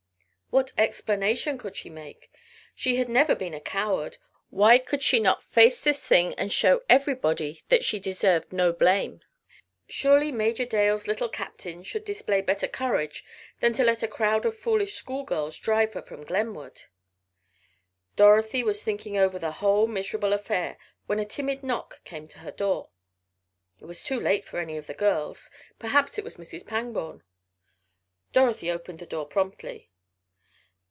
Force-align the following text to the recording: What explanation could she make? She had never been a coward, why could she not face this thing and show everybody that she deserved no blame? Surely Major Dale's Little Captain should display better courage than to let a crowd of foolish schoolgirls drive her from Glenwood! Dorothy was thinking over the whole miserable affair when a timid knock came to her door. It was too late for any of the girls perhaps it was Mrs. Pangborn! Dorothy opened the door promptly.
What 0.53 0.73
explanation 0.77 1.57
could 1.57 1.77
she 1.77 1.89
make? 1.89 2.29
She 2.75 2.97
had 2.97 3.07
never 3.07 3.35
been 3.35 3.53
a 3.53 3.61
coward, 3.61 4.17
why 4.49 4.79
could 4.79 5.01
she 5.01 5.17
not 5.17 5.41
face 5.45 5.79
this 5.79 6.05
thing 6.05 6.33
and 6.33 6.51
show 6.51 6.81
everybody 6.89 7.63
that 7.69 7.85
she 7.85 7.99
deserved 7.99 8.51
no 8.51 8.73
blame? 8.73 9.21
Surely 9.87 10.29
Major 10.29 10.65
Dale's 10.65 11.07
Little 11.07 11.29
Captain 11.29 11.83
should 11.83 12.03
display 12.03 12.41
better 12.41 12.67
courage 12.67 13.23
than 13.61 13.71
to 13.71 13.85
let 13.85 14.03
a 14.03 14.09
crowd 14.09 14.43
of 14.45 14.57
foolish 14.57 14.93
schoolgirls 14.95 15.57
drive 15.57 15.93
her 15.93 16.01
from 16.01 16.25
Glenwood! 16.25 16.81
Dorothy 18.17 18.61
was 18.61 18.83
thinking 18.83 19.15
over 19.15 19.39
the 19.39 19.51
whole 19.53 19.87
miserable 19.87 20.33
affair 20.33 20.77
when 21.05 21.19
a 21.19 21.25
timid 21.25 21.63
knock 21.63 22.03
came 22.03 22.27
to 22.27 22.39
her 22.39 22.51
door. 22.51 22.89
It 23.79 23.85
was 23.85 24.03
too 24.03 24.19
late 24.19 24.43
for 24.43 24.59
any 24.59 24.75
of 24.75 24.87
the 24.87 24.93
girls 24.93 25.49
perhaps 25.79 26.17
it 26.17 26.25
was 26.25 26.35
Mrs. 26.35 26.67
Pangborn! 26.67 27.23
Dorothy 28.33 28.69
opened 28.69 28.99
the 28.99 29.05
door 29.05 29.25
promptly. 29.25 29.87